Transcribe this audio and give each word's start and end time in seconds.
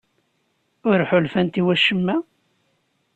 Ur 0.89 0.99
ḥulfant 1.09 1.59
i 1.59 1.61
wacemma? 1.65 2.15